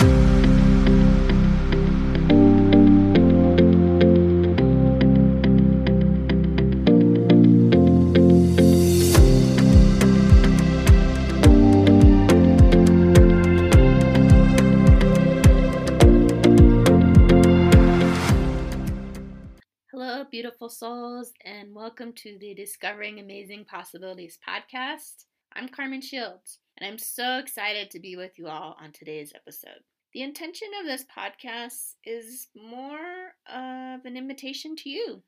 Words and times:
Hello, 0.00 0.14
beautiful 20.30 20.70
souls, 20.70 21.34
and 21.44 21.74
welcome 21.74 22.14
to 22.14 22.38
the 22.38 22.54
Discovering 22.54 23.20
Amazing 23.20 23.66
Possibilities 23.66 24.38
podcast. 24.48 25.26
I'm 25.52 25.68
Carmen 25.68 26.00
Shields, 26.00 26.58
and 26.80 26.90
I'm 26.90 26.98
so 26.98 27.38
excited 27.38 27.90
to 27.90 28.00
be 28.00 28.16
with 28.16 28.38
you 28.38 28.48
all 28.48 28.76
on 28.80 28.92
today's 28.92 29.32
episode. 29.34 29.82
The 30.14 30.22
intention 30.22 30.68
of 30.80 30.86
this 30.86 31.04
podcast 31.04 31.94
is 32.04 32.48
more 32.56 33.34
of 33.46 34.04
an 34.04 34.16
invitation 34.16 34.76
to 34.76 34.88
you. 34.88 35.22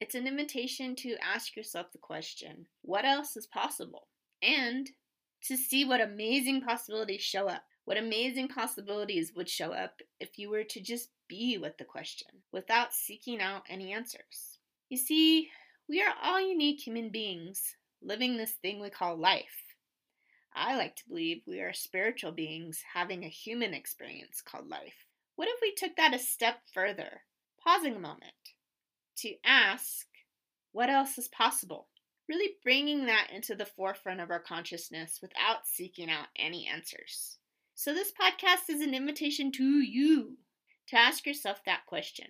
It's 0.00 0.14
an 0.14 0.26
invitation 0.26 0.94
to 0.96 1.16
ask 1.22 1.56
yourself 1.56 1.86
the 1.92 1.98
question 1.98 2.66
what 2.82 3.04
else 3.04 3.36
is 3.36 3.46
possible? 3.46 4.08
And 4.42 4.88
to 5.44 5.56
see 5.56 5.84
what 5.84 6.00
amazing 6.00 6.60
possibilities 6.60 7.22
show 7.22 7.48
up. 7.48 7.64
What 7.84 7.96
amazing 7.96 8.48
possibilities 8.48 9.32
would 9.34 9.48
show 9.48 9.72
up 9.72 10.02
if 10.20 10.38
you 10.38 10.50
were 10.50 10.64
to 10.64 10.80
just 10.80 11.08
be 11.26 11.56
with 11.56 11.78
the 11.78 11.84
question 11.84 12.28
without 12.52 12.92
seeking 12.92 13.40
out 13.40 13.62
any 13.68 13.94
answers. 13.94 14.58
You 14.90 14.98
see, 14.98 15.48
we 15.88 16.02
are 16.02 16.12
all 16.22 16.40
unique 16.40 16.86
human 16.86 17.08
beings 17.08 17.76
living 18.02 18.36
this 18.36 18.52
thing 18.52 18.80
we 18.80 18.90
call 18.90 19.16
life. 19.16 19.67
I 20.60 20.74
like 20.74 20.96
to 20.96 21.08
believe 21.08 21.42
we 21.46 21.60
are 21.60 21.72
spiritual 21.72 22.32
beings 22.32 22.82
having 22.94 23.24
a 23.24 23.28
human 23.28 23.74
experience 23.74 24.42
called 24.42 24.68
life. 24.68 25.06
What 25.36 25.46
if 25.46 25.60
we 25.62 25.72
took 25.72 25.94
that 25.96 26.12
a 26.12 26.18
step 26.18 26.62
further, 26.74 27.22
pausing 27.62 27.94
a 27.94 28.00
moment, 28.00 28.32
to 29.18 29.34
ask 29.44 30.08
what 30.72 30.90
else 30.90 31.16
is 31.16 31.28
possible? 31.28 31.86
Really 32.28 32.56
bringing 32.64 33.06
that 33.06 33.28
into 33.32 33.54
the 33.54 33.66
forefront 33.66 34.20
of 34.20 34.32
our 34.32 34.40
consciousness 34.40 35.20
without 35.22 35.68
seeking 35.68 36.10
out 36.10 36.26
any 36.36 36.66
answers. 36.66 37.38
So, 37.76 37.94
this 37.94 38.10
podcast 38.10 38.68
is 38.68 38.80
an 38.80 38.94
invitation 38.94 39.52
to 39.52 39.62
you 39.62 40.38
to 40.88 40.98
ask 40.98 41.24
yourself 41.24 41.60
that 41.66 41.86
question 41.86 42.26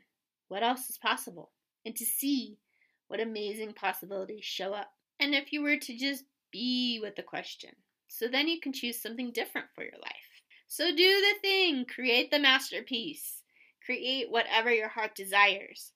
what 0.48 0.62
else 0.62 0.90
is 0.90 0.98
possible? 0.98 1.52
And 1.86 1.96
to 1.96 2.04
see 2.04 2.58
what 3.06 3.20
amazing 3.20 3.72
possibilities 3.72 4.44
show 4.44 4.74
up. 4.74 4.90
And 5.18 5.34
if 5.34 5.50
you 5.50 5.62
were 5.62 5.78
to 5.78 5.96
just 5.96 6.24
be 6.52 7.00
with 7.02 7.16
the 7.16 7.22
question, 7.22 7.70
so 8.08 8.26
then 8.26 8.48
you 8.48 8.60
can 8.60 8.72
choose 8.72 9.00
something 9.00 9.30
different 9.32 9.68
for 9.74 9.84
your 9.84 9.98
life. 10.02 10.42
So, 10.66 10.88
do 10.88 10.96
the 10.96 11.34
thing, 11.40 11.86
create 11.86 12.30
the 12.30 12.38
masterpiece, 12.38 13.42
create 13.84 14.30
whatever 14.30 14.72
your 14.72 14.88
heart 14.88 15.14
desires. 15.14 15.92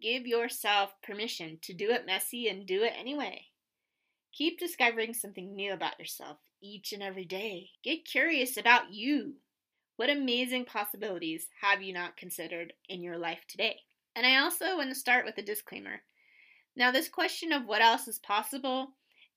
Give 0.00 0.26
yourself 0.26 0.92
permission 1.02 1.58
to 1.62 1.72
do 1.72 1.90
it 1.90 2.06
messy 2.06 2.48
and 2.48 2.66
do 2.66 2.82
it 2.82 2.92
anyway. 2.98 3.46
Keep 4.32 4.58
discovering 4.58 5.14
something 5.14 5.54
new 5.54 5.72
about 5.72 5.98
yourself 5.98 6.38
each 6.60 6.92
and 6.92 7.02
every 7.02 7.24
day. 7.24 7.70
Get 7.82 8.04
curious 8.04 8.56
about 8.56 8.92
you. 8.92 9.34
What 9.96 10.10
amazing 10.10 10.66
possibilities 10.66 11.46
have 11.62 11.80
you 11.80 11.94
not 11.94 12.16
considered 12.16 12.74
in 12.88 13.02
your 13.02 13.16
life 13.16 13.40
today? 13.48 13.80
And 14.14 14.26
I 14.26 14.36
also 14.36 14.76
want 14.76 14.90
to 14.90 14.94
start 14.94 15.24
with 15.24 15.38
a 15.38 15.42
disclaimer. 15.42 16.02
Now, 16.76 16.90
this 16.90 17.08
question 17.08 17.52
of 17.52 17.64
what 17.64 17.80
else 17.80 18.08
is 18.08 18.18
possible, 18.18 18.88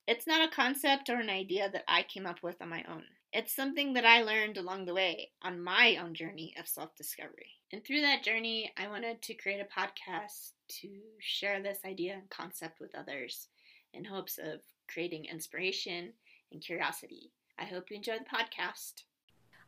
it's 0.10 0.26
not 0.26 0.42
a 0.42 0.52
concept 0.52 1.08
or 1.12 1.18
an 1.18 1.30
idea 1.30 1.70
that 1.70 1.84
I 1.88 2.02
came 2.02 2.26
up 2.26 2.42
with 2.42 2.60
on 2.64 2.70
my 2.70 2.84
own. 2.90 3.04
It's 3.32 3.56
something 3.56 3.94
that 3.94 4.06
I 4.06 4.24
learned 4.24 4.58
along 4.58 4.86
the 4.86 4.94
way 4.96 5.30
on 5.44 5.64
my 5.64 6.00
own 6.02 6.16
journey 6.16 6.56
of 6.60 6.68
self 6.68 6.96
discovery. 6.96 7.52
And 7.72 7.86
through 7.86 8.02
that 8.02 8.24
journey, 8.24 8.74
I 8.76 8.88
wanted 8.88 9.22
to 9.22 9.36
create 9.36 9.62
a 9.62 9.80
podcast 9.80 10.54
to 10.80 10.90
share 11.20 11.62
this 11.62 11.78
idea 11.86 12.14
and 12.14 12.28
concept 12.32 12.80
with 12.80 12.96
others 12.96 13.50
in 13.94 14.04
hopes 14.04 14.40
of 14.40 14.62
creating 14.92 15.26
inspiration 15.26 16.12
and 16.52 16.60
curiosity. 16.60 17.32
I 17.60 17.66
hope 17.66 17.92
you 17.92 17.98
enjoy 17.98 18.18
the 18.18 18.38
podcast. 18.38 19.04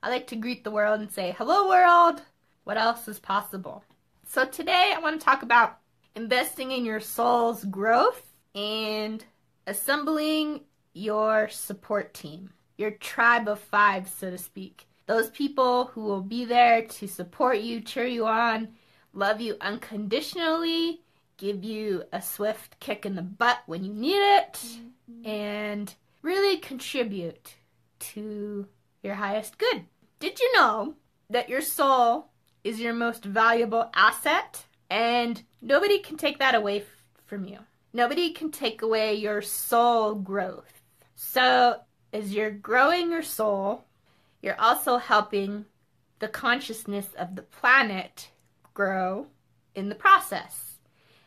I 0.01 0.09
like 0.09 0.25
to 0.27 0.35
greet 0.35 0.63
the 0.63 0.71
world 0.71 1.01
and 1.01 1.11
say, 1.11 1.35
Hello, 1.37 1.69
world! 1.69 2.23
What 2.63 2.77
else 2.77 3.07
is 3.07 3.19
possible? 3.19 3.83
So, 4.25 4.45
today 4.45 4.91
I 4.95 4.99
want 5.01 5.19
to 5.19 5.23
talk 5.23 5.43
about 5.43 5.77
investing 6.15 6.71
in 6.71 6.83
your 6.83 6.99
soul's 6.99 7.63
growth 7.65 8.33
and 8.55 9.23
assembling 9.67 10.61
your 10.93 11.49
support 11.49 12.13
team, 12.13 12.51
your 12.77 12.91
tribe 12.91 13.47
of 13.47 13.59
five, 13.59 14.07
so 14.09 14.29
to 14.29 14.37
speak. 14.37 14.87
Those 15.05 15.29
people 15.29 15.85
who 15.85 16.01
will 16.01 16.21
be 16.21 16.45
there 16.45 16.83
to 16.83 17.07
support 17.07 17.59
you, 17.59 17.81
cheer 17.81 18.05
you 18.05 18.25
on, 18.25 18.69
love 19.13 19.41
you 19.41 19.57
unconditionally, 19.61 21.01
give 21.37 21.63
you 21.63 22.03
a 22.13 22.21
swift 22.21 22.79
kick 22.79 23.05
in 23.05 23.15
the 23.15 23.21
butt 23.21 23.59
when 23.65 23.83
you 23.83 23.93
need 23.93 24.15
it, 24.15 24.53
mm-hmm. 24.53 25.27
and 25.27 25.95
really 26.21 26.57
contribute 26.57 27.55
to 27.99 28.67
your 29.03 29.15
highest 29.15 29.57
good. 29.57 29.85
Did 30.19 30.39
you 30.39 30.53
know 30.55 30.95
that 31.29 31.49
your 31.49 31.61
soul 31.61 32.27
is 32.63 32.79
your 32.79 32.93
most 32.93 33.25
valuable 33.25 33.89
asset 33.95 34.65
and 34.89 35.41
nobody 35.61 35.99
can 35.99 36.17
take 36.17 36.37
that 36.39 36.55
away 36.55 36.81
f- 36.81 36.85
from 37.25 37.45
you? 37.45 37.57
Nobody 37.93 38.31
can 38.31 38.51
take 38.51 38.81
away 38.81 39.15
your 39.15 39.41
soul 39.41 40.15
growth. 40.15 40.81
So, 41.15 41.81
as 42.13 42.33
you're 42.33 42.51
growing 42.51 43.11
your 43.11 43.23
soul, 43.23 43.85
you're 44.41 44.59
also 44.59 44.97
helping 44.97 45.65
the 46.19 46.27
consciousness 46.27 47.07
of 47.17 47.35
the 47.35 47.41
planet 47.41 48.29
grow 48.73 49.27
in 49.75 49.89
the 49.89 49.95
process. 49.95 50.77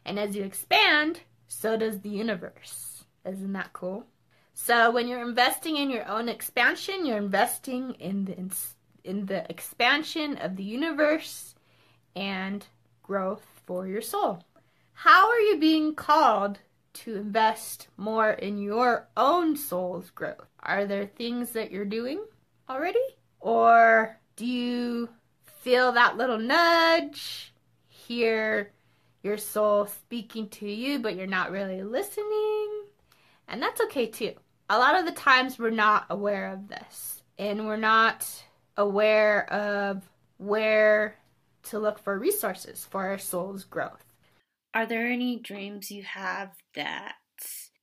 And 0.04 0.18
as 0.18 0.36
you 0.36 0.44
expand, 0.44 1.20
so 1.48 1.76
does 1.76 2.00
the 2.00 2.08
universe. 2.08 3.04
Isn't 3.24 3.52
that 3.52 3.72
cool? 3.72 4.06
So 4.54 4.90
when 4.90 5.08
you're 5.08 5.26
investing 5.26 5.76
in 5.76 5.90
your 5.90 6.06
own 6.06 6.28
expansion, 6.28 7.04
you're 7.04 7.18
investing 7.18 7.92
in 7.94 8.24
the 8.24 8.36
in 9.02 9.26
the 9.26 9.44
expansion 9.50 10.38
of 10.38 10.56
the 10.56 10.62
universe 10.62 11.54
and 12.16 12.66
growth 13.02 13.44
for 13.66 13.86
your 13.86 14.00
soul. 14.00 14.44
How 14.94 15.28
are 15.28 15.40
you 15.40 15.58
being 15.58 15.94
called 15.94 16.58
to 16.94 17.16
invest 17.16 17.88
more 17.96 18.30
in 18.30 18.58
your 18.58 19.08
own 19.16 19.56
soul's 19.56 20.10
growth? 20.10 20.48
Are 20.60 20.86
there 20.86 21.06
things 21.06 21.50
that 21.50 21.70
you're 21.70 21.84
doing 21.84 22.24
already? 22.68 22.98
Or 23.40 24.18
do 24.36 24.46
you 24.46 25.10
feel 25.44 25.92
that 25.92 26.16
little 26.16 26.38
nudge, 26.38 27.52
hear 27.86 28.72
your 29.22 29.36
soul 29.36 29.86
speaking 29.86 30.48
to 30.48 30.70
you, 30.70 30.98
but 30.98 31.16
you're 31.16 31.26
not 31.26 31.50
really 31.50 31.82
listening? 31.82 32.84
And 33.46 33.62
that's 33.62 33.80
okay 33.82 34.06
too 34.06 34.34
a 34.68 34.78
lot 34.78 34.98
of 34.98 35.04
the 35.04 35.12
times 35.12 35.58
we're 35.58 35.70
not 35.70 36.06
aware 36.10 36.52
of 36.52 36.68
this 36.68 37.22
and 37.38 37.66
we're 37.66 37.76
not 37.76 38.26
aware 38.76 39.50
of 39.52 40.08
where 40.38 41.16
to 41.64 41.78
look 41.78 41.98
for 41.98 42.18
resources 42.18 42.86
for 42.90 43.04
our 43.04 43.18
soul's 43.18 43.64
growth. 43.64 44.04
Are 44.74 44.86
there 44.86 45.06
any 45.06 45.38
dreams 45.38 45.92
you 45.92 46.02
have 46.02 46.50
that 46.74 47.14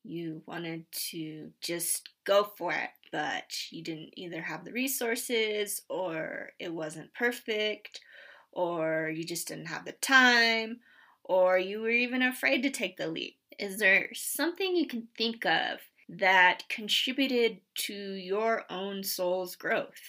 you 0.03 0.44
wanted 0.46 0.91
to 0.91 1.52
just 1.62 2.09
go 2.25 2.52
for 2.57 2.74
it, 2.74 2.90
but 3.13 3.46
you 3.69 3.81
didn't 3.81 4.13
either 4.18 4.41
have 4.41 4.66
the 4.66 4.74
resources 4.74 5.84
or 5.88 6.50
it 6.59 6.74
wasn't 6.74 7.13
perfect 7.13 8.02
or 8.52 9.09
you 9.09 9.24
just 9.24 9.47
didn't 9.47 9.68
have 9.68 9.85
the 9.85 9.94
time 9.94 10.81
or 11.24 11.57
you 11.57 11.79
were 11.79 11.90
even 11.90 12.22
afraid 12.22 12.62
to 12.63 12.69
take 12.69 12.97
the 12.97 13.08
leap? 13.08 13.38
Is 13.58 13.79
there 13.79 14.09
something 14.13 14.75
you 14.75 14.85
can 14.85 15.08
think 15.18 15.46
of 15.46 15.79
that 16.09 16.63
contributed 16.68 17.62
to 17.75 17.94
your 17.94 18.66
own 18.69 19.02
soul's 19.02 19.56
growth 19.56 20.02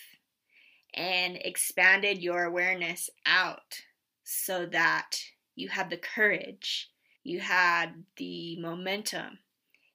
and 0.94 1.36
expanded 1.36 2.20
your 2.20 2.42
awareness 2.42 3.08
out 3.24 3.82
so 4.24 4.66
that 4.66 5.16
you 5.54 5.68
had 5.68 5.90
the 5.90 5.96
courage, 5.96 6.90
you 7.24 7.40
had 7.40 8.04
the 8.16 8.58
momentum, 8.60 9.38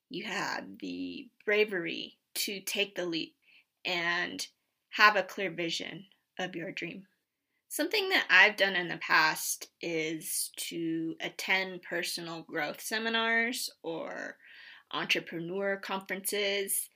you 0.09 0.25
had 0.25 0.77
the 0.79 1.27
bravery 1.45 2.17
to 2.35 2.59
take 2.61 2.95
the 2.95 3.05
leap 3.05 3.35
and 3.85 4.47
have 4.91 5.15
a 5.15 5.23
clear 5.23 5.51
vision 5.51 6.05
of 6.39 6.55
your 6.55 6.71
dream. 6.71 7.03
Something 7.69 8.09
that 8.09 8.25
I've 8.29 8.55
done 8.55 8.75
in 8.75 8.87
the 8.87 8.97
past 8.97 9.67
is 9.81 10.51
to 10.57 11.15
attend 11.19 11.81
personal 11.81 12.43
growth 12.43 12.79
seminars 12.79 13.69
or 13.83 14.37
entrepreneur 14.91 15.75
conferences, 15.77 16.89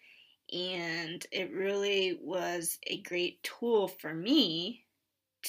and 0.54 1.26
it 1.32 1.52
really 1.52 2.20
was 2.22 2.78
a 2.88 3.02
great 3.02 3.44
tool 3.44 3.90
for 3.90 4.14
me 4.14 4.86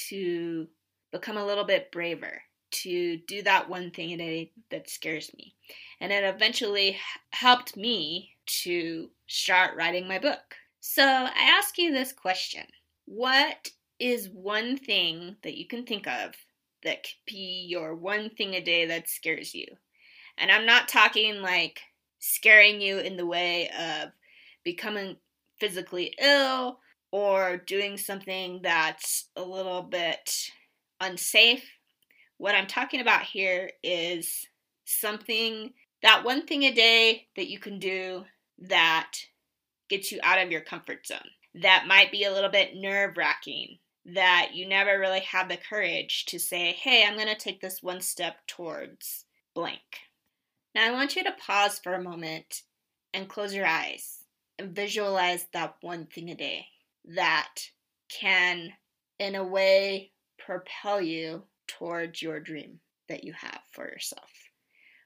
to 0.08 0.66
become 1.12 1.36
a 1.36 1.46
little 1.46 1.64
bit 1.64 1.92
braver, 1.92 2.42
to 2.72 3.18
do 3.26 3.42
that 3.42 3.68
one 3.68 3.90
thing 3.90 4.10
a 4.10 4.16
day 4.16 4.52
that 4.70 4.90
scares 4.90 5.32
me. 5.36 5.54
And 6.00 6.12
it 6.12 6.24
eventually 6.24 6.98
helped 7.30 7.76
me 7.76 8.32
to 8.62 9.10
start 9.26 9.76
writing 9.76 10.08
my 10.08 10.18
book. 10.18 10.56
So 10.80 11.04
I 11.04 11.56
ask 11.56 11.78
you 11.78 11.92
this 11.92 12.12
question 12.12 12.64
What 13.04 13.70
is 13.98 14.28
one 14.28 14.76
thing 14.76 15.36
that 15.42 15.56
you 15.56 15.66
can 15.66 15.84
think 15.84 16.06
of 16.06 16.32
that 16.82 17.04
could 17.04 17.32
be 17.32 17.66
your 17.68 17.94
one 17.94 18.30
thing 18.30 18.54
a 18.54 18.60
day 18.60 18.86
that 18.86 19.08
scares 19.08 19.54
you? 19.54 19.66
And 20.38 20.50
I'm 20.50 20.66
not 20.66 20.88
talking 20.88 21.40
like 21.40 21.80
scaring 22.18 22.80
you 22.80 22.98
in 22.98 23.16
the 23.16 23.26
way 23.26 23.68
of 23.68 24.10
becoming 24.64 25.16
physically 25.60 26.14
ill 26.20 26.78
or 27.12 27.58
doing 27.58 27.96
something 27.96 28.60
that's 28.62 29.28
a 29.36 29.42
little 29.42 29.82
bit 29.82 30.50
unsafe. 31.00 31.64
What 32.42 32.56
I'm 32.56 32.66
talking 32.66 33.00
about 33.00 33.22
here 33.22 33.70
is 33.84 34.48
something, 34.84 35.74
that 36.02 36.24
one 36.24 36.44
thing 36.44 36.64
a 36.64 36.72
day 36.72 37.28
that 37.36 37.48
you 37.48 37.60
can 37.60 37.78
do 37.78 38.24
that 38.58 39.12
gets 39.88 40.10
you 40.10 40.18
out 40.24 40.40
of 40.40 40.50
your 40.50 40.62
comfort 40.62 41.06
zone, 41.06 41.18
that 41.54 41.84
might 41.86 42.10
be 42.10 42.24
a 42.24 42.32
little 42.32 42.50
bit 42.50 42.74
nerve 42.74 43.16
wracking, 43.16 43.78
that 44.06 44.54
you 44.54 44.66
never 44.66 44.98
really 44.98 45.20
have 45.20 45.48
the 45.48 45.56
courage 45.56 46.24
to 46.26 46.40
say, 46.40 46.72
hey, 46.72 47.06
I'm 47.06 47.14
going 47.14 47.28
to 47.28 47.36
take 47.36 47.60
this 47.60 47.80
one 47.80 48.00
step 48.00 48.38
towards 48.48 49.24
blank. 49.54 50.00
Now, 50.74 50.88
I 50.88 50.90
want 50.90 51.14
you 51.14 51.22
to 51.22 51.36
pause 51.46 51.78
for 51.78 51.94
a 51.94 52.02
moment 52.02 52.62
and 53.14 53.28
close 53.28 53.54
your 53.54 53.66
eyes 53.66 54.18
and 54.58 54.74
visualize 54.74 55.46
that 55.52 55.76
one 55.80 56.06
thing 56.06 56.28
a 56.28 56.34
day 56.34 56.66
that 57.04 57.54
can, 58.08 58.72
in 59.20 59.36
a 59.36 59.44
way, 59.44 60.10
propel 60.44 61.00
you 61.00 61.44
towards 61.78 62.22
your 62.22 62.40
dream 62.40 62.80
that 63.08 63.24
you 63.24 63.32
have 63.32 63.60
for 63.72 63.84
yourself. 63.84 64.30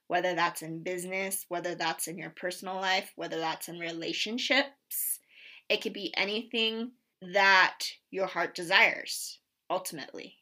Whether 0.08 0.34
that's 0.34 0.62
in 0.62 0.82
business, 0.82 1.44
whether 1.48 1.74
that's 1.74 2.06
in 2.06 2.18
your 2.18 2.30
personal 2.30 2.76
life, 2.76 3.12
whether 3.16 3.38
that's 3.38 3.68
in 3.68 3.78
relationships, 3.78 5.20
it 5.68 5.80
could 5.82 5.92
be 5.92 6.14
anything 6.16 6.92
that 7.32 7.78
your 8.10 8.26
heart 8.26 8.54
desires, 8.54 9.40
ultimately. 9.68 10.36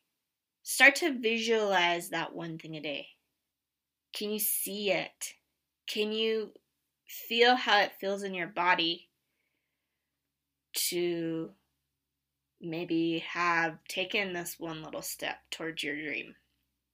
Start 0.63 0.97
to 0.97 1.19
visualize 1.19 2.11
that 2.11 2.35
one 2.35 2.59
thing 2.59 2.77
a 2.77 2.81
day. 2.81 3.09
Can 4.15 4.31
you 4.31 4.39
see 4.39 4.91
it? 4.91 5.35
Can 5.87 6.13
you 6.13 6.53
feel 7.07 7.57
how 7.57 7.81
it 7.81 7.93
feels 8.01 8.23
in 8.23 8.35
your 8.35 8.47
body 8.47 9.09
to 10.75 11.51
maybe 12.65 13.25
have 13.33 13.79
taken 13.89 14.33
this 14.33 14.57
one 14.59 14.83
little 14.83 15.03
step 15.03 15.39
towards 15.51 15.83
your 15.83 15.97
dream? 15.97 16.35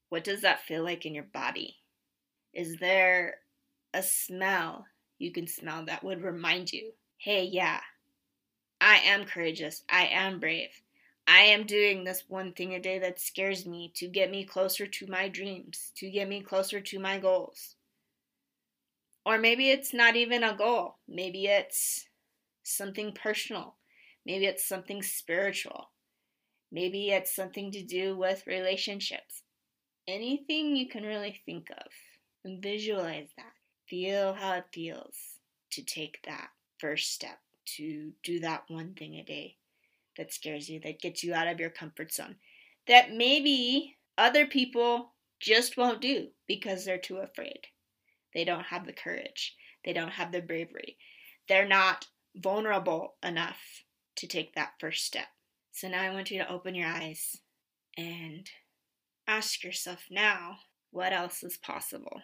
What 0.08 0.25
does 0.25 0.43
that 0.43 0.61
feel 0.61 0.82
like 0.82 1.06
in 1.06 1.14
your 1.14 1.25
body? 1.25 1.76
Is 2.52 2.76
there 2.78 3.37
a 3.94 4.02
smell 4.02 4.87
you 5.19 5.32
can 5.32 5.46
smell 5.46 5.84
that 5.84 6.02
would 6.02 6.22
remind 6.22 6.72
you, 6.72 6.93
hey, 7.19 7.44
yeah, 7.44 7.81
I 8.81 8.96
am 9.05 9.25
courageous, 9.25 9.84
I 9.88 10.06
am 10.06 10.40
brave. 10.40 10.82
I 11.28 11.40
am 11.40 11.64
doing 11.64 12.02
this 12.02 12.25
one 12.26 12.52
thing 12.52 12.75
a 12.75 12.81
day 12.81 12.99
that 12.99 13.20
scares 13.20 13.66
me 13.66 13.93
to 13.96 14.08
get 14.08 14.31
me 14.31 14.44
closer 14.44 14.87
to 14.87 15.06
my 15.06 15.28
dreams, 15.28 15.93
to 15.96 16.11
get 16.11 16.28
me 16.28 16.40
closer 16.40 16.81
to 16.81 16.99
my 16.99 17.19
goals. 17.19 17.76
Or 19.25 19.38
maybe 19.38 19.70
it's 19.70 19.93
not 19.93 20.16
even 20.16 20.43
a 20.43 20.56
goal. 20.56 20.96
Maybe 21.06 21.46
it's 21.46 22.06
something 22.62 23.12
personal. 23.12 23.76
Maybe 24.26 24.46
it's 24.46 24.69
something 24.69 25.02
spiritual. 25.02 25.90
Maybe 26.72 27.11
it's 27.11 27.34
something 27.34 27.72
to 27.72 27.82
do 27.82 28.17
with 28.17 28.46
relationships. 28.46 29.43
Anything 30.06 30.76
you 30.76 30.88
can 30.88 31.05
really 31.05 31.40
think 31.44 31.69
of 31.70 31.93
and 32.44 32.62
visualize 32.62 33.28
that. 33.37 33.52
Feel 33.88 34.34
how 34.34 34.55
it 34.55 34.67
feels 34.72 35.17
to 35.72 35.82
take 35.82 36.20
that 36.25 36.50
first 36.78 37.12
step, 37.12 37.38
to 37.76 38.12
do 38.22 38.40
that 38.40 38.64
one 38.69 38.94
thing 38.94 39.14
a 39.17 39.25
day 39.25 39.56
that 40.17 40.32
scares 40.32 40.69
you, 40.69 40.81
that 40.81 41.00
gets 41.00 41.25
you 41.25 41.34
out 41.34 41.49
of 41.49 41.58
your 41.58 41.70
comfort 41.70 42.12
zone, 42.12 42.37
that 42.87 43.12
maybe 43.12 43.96
other 44.16 44.46
people 44.46 45.12
just 45.40 45.76
won't 45.76 46.00
do 46.00 46.28
because 46.46 46.84
they're 46.84 46.99
too 46.99 47.19
afraid. 47.19 47.66
They 48.34 48.44
don't 48.44 48.64
have 48.64 48.87
the 48.87 48.93
courage, 48.93 49.56
they 49.84 49.93
don't 49.93 50.12
have 50.12 50.31
the 50.31 50.40
bravery, 50.40 50.96
they're 51.49 51.66
not 51.66 52.06
vulnerable 52.37 53.14
enough 53.25 53.58
to 54.20 54.26
take 54.26 54.55
that 54.55 54.75
first 54.78 55.05
step. 55.05 55.26
So 55.72 55.88
now 55.88 56.02
I 56.02 56.12
want 56.12 56.31
you 56.31 56.38
to 56.38 56.50
open 56.50 56.75
your 56.75 56.88
eyes 56.88 57.37
and 57.96 58.49
ask 59.26 59.62
yourself 59.62 60.06
now 60.11 60.56
what 60.90 61.12
else 61.12 61.43
is 61.43 61.56
possible? 61.56 62.22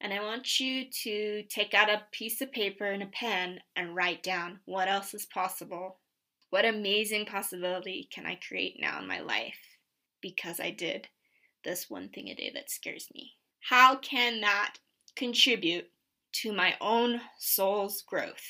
And 0.00 0.12
I 0.12 0.20
want 0.20 0.58
you 0.58 0.86
to 1.02 1.42
take 1.48 1.74
out 1.74 1.90
a 1.90 2.02
piece 2.10 2.40
of 2.40 2.50
paper 2.50 2.86
and 2.86 3.02
a 3.02 3.06
pen 3.06 3.60
and 3.76 3.94
write 3.94 4.22
down 4.22 4.60
what 4.64 4.88
else 4.88 5.14
is 5.14 5.26
possible 5.26 5.98
what 6.50 6.64
amazing 6.64 7.26
possibility 7.26 8.08
can 8.12 8.26
I 8.26 8.34
create 8.34 8.76
now 8.80 9.00
in 9.00 9.06
my 9.06 9.20
life 9.20 9.56
because 10.20 10.58
I 10.58 10.70
did 10.70 11.08
this 11.64 11.88
one 11.88 12.08
thing 12.08 12.28
a 12.28 12.34
day 12.34 12.50
that 12.54 12.70
scares 12.70 13.08
me? 13.14 13.34
How 13.60 13.96
can 13.96 14.40
that 14.40 14.74
contribute 15.14 15.86
to 16.32 16.52
my 16.52 16.74
own 16.80 17.20
soul's 17.38 18.02
growth? 18.02 18.44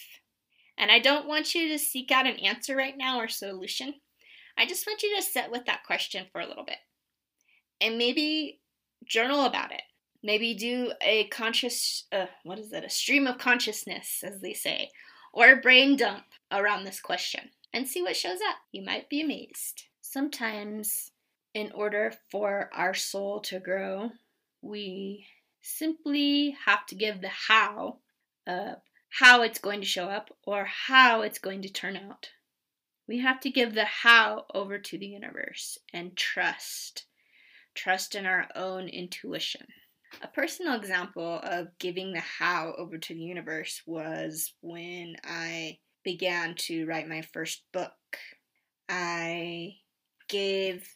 And 0.81 0.91
I 0.91 0.99
don't 0.99 1.29
want 1.29 1.55
you 1.55 1.69
to 1.69 1.79
seek 1.79 2.11
out 2.11 2.27
an 2.27 2.37
answer 2.37 2.75
right 2.75 2.97
now 2.97 3.21
or 3.21 3.29
solution. 3.29 3.95
I 4.57 4.65
just 4.65 4.87
want 4.87 5.03
you 5.03 5.15
to 5.15 5.23
sit 5.23 5.51
with 5.51 5.67
that 5.67 5.85
question 5.85 6.25
for 6.33 6.41
a 6.41 6.47
little 6.47 6.65
bit 6.65 6.79
and 7.83 7.99
maybe 7.99 8.61
journal 9.05 9.45
about 9.45 9.73
it. 9.73 9.83
Maybe 10.23 10.55
do 10.55 10.93
a 11.03 11.25
conscious, 11.29 12.05
uh, 12.13 12.27
what 12.45 12.59
is 12.59 12.73
it, 12.73 12.85
a 12.85 12.91
stream 12.91 13.27
of 13.27 13.37
consciousness, 13.37 14.23
as 14.25 14.41
they 14.41 14.55
say, 14.55 14.91
or 15.35 15.53
a 15.53 15.57
brain 15.57 15.97
dump 15.97 16.25
around 16.51 16.85
this 16.85 17.01
question 17.01 17.51
and 17.75 17.87
see 17.87 18.03
what 18.03 18.17
shows 18.17 18.39
up. 18.49 18.57
You 18.73 18.83
might 18.83 19.11
be 19.11 19.21
amazed. 19.21 19.85
Sometimes, 20.01 21.11
in 21.53 21.73
order 21.73 22.15
for 22.31 22.71
our 22.75 22.95
soul 22.95 23.41
to 23.41 23.61
grow, 23.61 24.13
we 24.63 25.27
simply 25.61 26.57
have 26.65 26.87
to 26.87 26.95
give 26.95 27.21
the 27.21 27.29
how 27.29 27.99
of 28.47 28.77
how 29.19 29.43
it's 29.43 29.59
going 29.59 29.81
to 29.81 29.87
show 29.87 30.07
up 30.07 30.31
or 30.45 30.65
how 30.65 31.23
it's 31.23 31.39
going 31.39 31.63
to 31.63 31.73
turn 31.73 31.97
out. 31.97 32.31
We 33.09 33.19
have 33.19 33.41
to 33.41 33.51
give 33.51 33.75
the 33.75 33.85
how 33.85 34.45
over 34.55 34.79
to 34.79 34.99
the 34.99 35.07
universe 35.07 35.79
and 35.93 36.17
trust. 36.17 37.07
Trust 37.75 38.15
in 38.15 38.25
our 38.25 38.47
own 38.55 38.89
intuition. 38.89 39.67
A 40.23 40.29
personal 40.29 40.75
example 40.75 41.41
of 41.43 41.77
giving 41.79 42.13
the 42.13 42.21
how 42.21 42.75
over 42.79 42.99
to 42.99 43.15
the 43.15 43.21
universe 43.21 43.83
was 43.87 44.53
when 44.61 45.17
I 45.25 45.79
began 46.05 46.55
to 46.57 46.87
write 46.87 47.09
my 47.09 47.23
first 47.23 47.63
book. 47.73 47.93
I 48.89 49.75
gave 50.29 50.95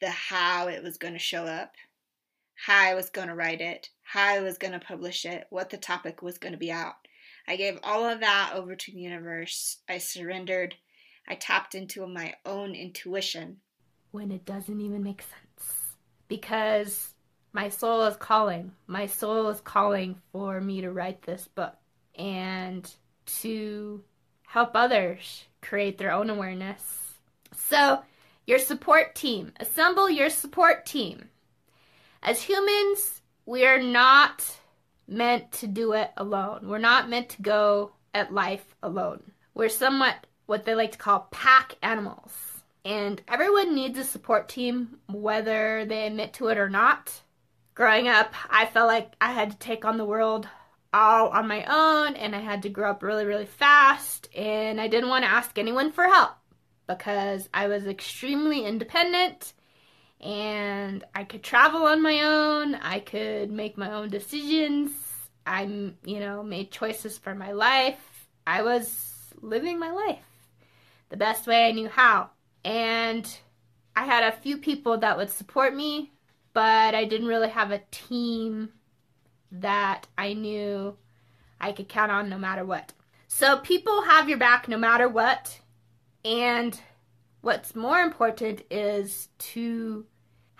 the 0.00 0.10
how 0.10 0.68
it 0.68 0.82
was 0.82 0.98
going 0.98 1.14
to 1.14 1.18
show 1.18 1.44
up, 1.44 1.74
how 2.54 2.90
I 2.90 2.94
was 2.94 3.10
going 3.10 3.28
to 3.28 3.34
write 3.34 3.60
it, 3.60 3.88
how 4.02 4.34
I 4.34 4.40
was 4.40 4.58
going 4.58 4.72
to 4.72 4.80
publish 4.80 5.24
it, 5.24 5.46
what 5.50 5.70
the 5.70 5.76
topic 5.76 6.22
was 6.22 6.38
going 6.38 6.52
to 6.52 6.58
be 6.58 6.72
out. 6.72 6.94
I 7.46 7.56
gave 7.56 7.78
all 7.82 8.08
of 8.08 8.20
that 8.20 8.52
over 8.54 8.76
to 8.76 8.92
the 8.92 8.98
universe. 8.98 9.78
I 9.88 9.98
surrendered. 9.98 10.76
I 11.28 11.34
tapped 11.34 11.74
into 11.74 12.06
my 12.06 12.34
own 12.44 12.74
intuition. 12.74 13.58
When 14.10 14.30
it 14.30 14.44
doesn't 14.44 14.80
even 14.80 15.02
make 15.02 15.22
sense. 15.22 15.96
Because 16.28 17.14
my 17.52 17.68
soul 17.68 18.04
is 18.04 18.16
calling. 18.16 18.72
My 18.86 19.06
soul 19.06 19.48
is 19.48 19.60
calling 19.60 20.20
for 20.32 20.60
me 20.60 20.80
to 20.80 20.90
write 20.90 21.22
this 21.22 21.48
book 21.48 21.74
and 22.16 22.90
to 23.26 24.02
help 24.46 24.72
others 24.74 25.44
create 25.60 25.98
their 25.98 26.12
own 26.12 26.30
awareness. 26.30 27.14
So, 27.54 28.02
your 28.46 28.58
support 28.58 29.14
team. 29.14 29.52
Assemble 29.60 30.10
your 30.10 30.30
support 30.30 30.84
team. 30.84 31.28
As 32.22 32.42
humans, 32.42 33.22
we 33.46 33.66
are 33.66 33.82
not 33.82 34.58
meant 35.06 35.52
to 35.52 35.66
do 35.66 35.92
it 35.92 36.10
alone. 36.16 36.68
We're 36.68 36.78
not 36.78 37.08
meant 37.08 37.30
to 37.30 37.42
go 37.42 37.92
at 38.14 38.32
life 38.32 38.74
alone. 38.82 39.32
We're 39.54 39.68
somewhat 39.68 40.26
what 40.46 40.64
they 40.64 40.74
like 40.74 40.92
to 40.92 40.98
call 40.98 41.28
pack 41.30 41.76
animals. 41.82 42.32
And 42.84 43.22
everyone 43.28 43.74
needs 43.74 43.98
a 43.98 44.04
support 44.04 44.48
team, 44.48 44.98
whether 45.08 45.84
they 45.84 46.06
admit 46.06 46.32
to 46.34 46.48
it 46.48 46.58
or 46.58 46.68
not. 46.68 47.22
Growing 47.74 48.08
up, 48.08 48.34
I 48.50 48.66
felt 48.66 48.88
like 48.88 49.14
I 49.20 49.32
had 49.32 49.52
to 49.52 49.58
take 49.58 49.84
on 49.84 49.96
the 49.96 50.04
world 50.04 50.48
all 50.92 51.28
on 51.28 51.48
my 51.48 51.64
own 51.64 52.16
and 52.16 52.36
I 52.36 52.40
had 52.40 52.62
to 52.62 52.68
grow 52.68 52.90
up 52.90 53.02
really, 53.02 53.24
really 53.24 53.46
fast 53.46 54.28
and 54.36 54.80
I 54.80 54.88
didn't 54.88 55.08
want 55.08 55.24
to 55.24 55.30
ask 55.30 55.58
anyone 55.58 55.90
for 55.90 56.04
help 56.04 56.32
because 56.86 57.48
I 57.54 57.68
was 57.68 57.86
extremely 57.86 58.64
independent 58.64 59.54
and 60.22 61.04
I 61.14 61.24
could 61.24 61.42
travel 61.42 61.82
on 61.84 62.02
my 62.02 62.22
own, 62.22 62.76
I 62.76 63.00
could 63.00 63.50
make 63.50 63.76
my 63.76 63.92
own 63.92 64.08
decisions. 64.08 64.92
I, 65.44 65.64
you 66.04 66.20
know, 66.20 66.42
made 66.44 66.70
choices 66.70 67.18
for 67.18 67.34
my 67.34 67.50
life. 67.50 68.28
I 68.46 68.62
was 68.62 69.34
living 69.40 69.78
my 69.78 69.90
life 69.90 70.24
the 71.08 71.16
best 71.16 71.46
way 71.48 71.66
I 71.66 71.72
knew 71.72 71.88
how. 71.88 72.30
And 72.64 73.28
I 73.96 74.04
had 74.04 74.22
a 74.22 74.36
few 74.36 74.56
people 74.56 74.98
that 74.98 75.16
would 75.16 75.30
support 75.30 75.74
me, 75.74 76.12
but 76.52 76.94
I 76.94 77.04
didn't 77.04 77.26
really 77.26 77.48
have 77.48 77.72
a 77.72 77.82
team 77.90 78.70
that 79.50 80.06
I 80.16 80.34
knew 80.34 80.96
I 81.60 81.72
could 81.72 81.88
count 81.88 82.12
on 82.12 82.28
no 82.28 82.38
matter 82.38 82.64
what. 82.64 82.92
So 83.26 83.58
people 83.58 84.02
have 84.02 84.28
your 84.28 84.38
back 84.38 84.68
no 84.68 84.78
matter 84.78 85.08
what. 85.08 85.58
And 86.24 86.80
What's 87.42 87.74
more 87.74 87.98
important 87.98 88.62
is 88.70 89.28
to 89.38 90.06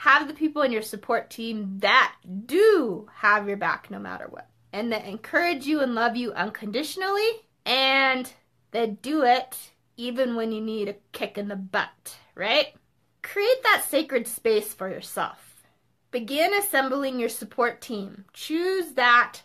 have 0.03 0.27
the 0.27 0.35
people 0.35 0.63
in 0.63 0.73
your 0.73 0.83
support 0.83 1.31
team 1.31 1.79
that 1.79 2.13
do 2.47 3.09
have 3.15 3.47
your 3.47 3.57
back 3.57 3.89
no 3.89 4.01
matter 4.01 4.27
what, 4.29 4.49
and 4.73 4.91
that 4.91 5.05
encourage 5.05 5.65
you 5.65 5.79
and 5.79 5.95
love 5.95 6.17
you 6.17 6.33
unconditionally, 6.33 7.31
and 7.65 8.33
that 8.73 9.01
do 9.01 9.23
it 9.23 9.57
even 9.97 10.35
when 10.35 10.51
you 10.51 10.61
need 10.61 10.89
a 10.89 10.97
kick 11.13 11.39
in 11.39 11.47
the 11.47 11.55
butt, 11.55 12.17
right? 12.35 12.75
Create 13.23 13.63
that 13.63 13.85
sacred 13.89 14.27
space 14.27 14.75
for 14.75 14.89
yourself. 14.89 15.63
Begin 16.11 16.53
assembling 16.53 17.21
your 17.21 17.29
support 17.29 17.81
team. 17.81 18.25
Choose 18.33 18.95
that 18.95 19.43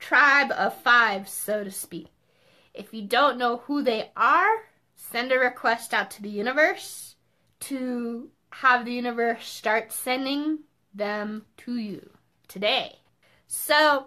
tribe 0.00 0.50
of 0.50 0.74
five, 0.82 1.28
so 1.28 1.62
to 1.62 1.70
speak. 1.70 2.08
If 2.74 2.92
you 2.92 3.02
don't 3.02 3.38
know 3.38 3.58
who 3.58 3.80
they 3.80 4.10
are, 4.16 4.64
send 4.96 5.30
a 5.30 5.38
request 5.38 5.94
out 5.94 6.10
to 6.10 6.22
the 6.22 6.28
universe 6.28 7.14
to 7.60 8.30
have 8.60 8.84
the 8.84 8.92
universe 8.92 9.44
start 9.46 9.92
sending 9.92 10.60
them 10.94 11.44
to 11.56 11.76
you 11.76 12.10
today. 12.46 13.00
So, 13.48 14.06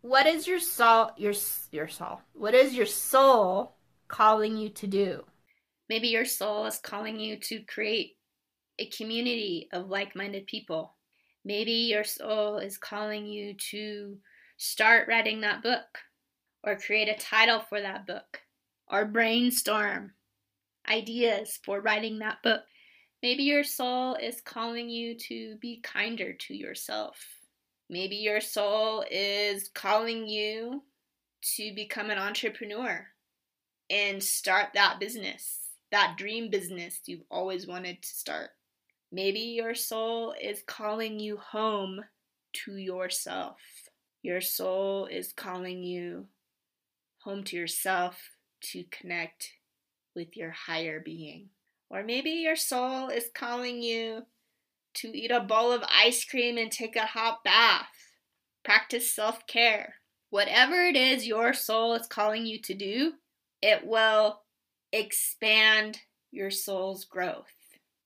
what 0.00 0.26
is 0.26 0.46
your 0.46 0.60
soul 0.60 1.10
your 1.16 1.34
your 1.72 1.88
soul? 1.88 2.20
What 2.32 2.54
is 2.54 2.74
your 2.74 2.86
soul 2.86 3.74
calling 4.08 4.56
you 4.56 4.68
to 4.70 4.86
do? 4.86 5.24
Maybe 5.88 6.08
your 6.08 6.24
soul 6.24 6.66
is 6.66 6.78
calling 6.78 7.18
you 7.18 7.36
to 7.40 7.62
create 7.64 8.16
a 8.78 8.86
community 8.86 9.68
of 9.72 9.88
like-minded 9.88 10.46
people. 10.46 10.94
Maybe 11.44 11.72
your 11.72 12.04
soul 12.04 12.58
is 12.58 12.78
calling 12.78 13.26
you 13.26 13.54
to 13.70 14.18
start 14.56 15.08
writing 15.08 15.40
that 15.40 15.62
book 15.62 15.98
or 16.62 16.76
create 16.76 17.08
a 17.08 17.20
title 17.20 17.60
for 17.60 17.80
that 17.80 18.06
book 18.06 18.40
or 18.88 19.04
brainstorm 19.04 20.12
ideas 20.88 21.58
for 21.64 21.80
writing 21.80 22.20
that 22.20 22.42
book. 22.42 22.62
Maybe 23.22 23.42
your 23.42 23.64
soul 23.64 24.14
is 24.14 24.40
calling 24.40 24.88
you 24.88 25.14
to 25.14 25.56
be 25.60 25.80
kinder 25.82 26.32
to 26.32 26.54
yourself. 26.54 27.18
Maybe 27.90 28.16
your 28.16 28.40
soul 28.40 29.04
is 29.10 29.68
calling 29.74 30.26
you 30.26 30.82
to 31.56 31.74
become 31.74 32.08
an 32.10 32.18
entrepreneur 32.18 33.06
and 33.90 34.22
start 34.22 34.68
that 34.74 35.00
business, 35.00 35.58
that 35.90 36.14
dream 36.16 36.48
business 36.48 37.00
you've 37.06 37.24
always 37.30 37.66
wanted 37.66 38.00
to 38.00 38.08
start. 38.08 38.50
Maybe 39.12 39.40
your 39.40 39.74
soul 39.74 40.34
is 40.40 40.62
calling 40.66 41.18
you 41.18 41.36
home 41.36 42.00
to 42.64 42.76
yourself. 42.76 43.58
Your 44.22 44.40
soul 44.40 45.06
is 45.06 45.32
calling 45.32 45.82
you 45.82 46.26
home 47.18 47.44
to 47.44 47.56
yourself 47.56 48.18
to 48.60 48.84
connect 48.90 49.52
with 50.14 50.36
your 50.36 50.50
higher 50.52 51.00
being. 51.00 51.50
Or 51.90 52.04
maybe 52.04 52.30
your 52.30 52.56
soul 52.56 53.08
is 53.08 53.24
calling 53.34 53.82
you 53.82 54.22
to 54.94 55.08
eat 55.08 55.30
a 55.30 55.40
bowl 55.40 55.72
of 55.72 55.82
ice 55.92 56.24
cream 56.24 56.56
and 56.56 56.70
take 56.70 56.96
a 56.96 57.06
hot 57.06 57.42
bath. 57.44 57.88
Practice 58.64 59.10
self 59.10 59.46
care. 59.46 59.94
Whatever 60.30 60.84
it 60.84 60.94
is 60.94 61.26
your 61.26 61.52
soul 61.52 61.94
is 61.94 62.06
calling 62.06 62.46
you 62.46 62.60
to 62.62 62.74
do, 62.74 63.14
it 63.60 63.84
will 63.84 64.42
expand 64.92 66.00
your 66.30 66.50
soul's 66.50 67.04
growth 67.04 67.52